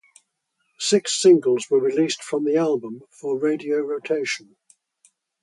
[0.79, 4.55] Six singles were released from the album for radio rotation.